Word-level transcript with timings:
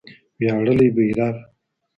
ویاړلی 0.39 0.87
بیرغ 0.95 1.35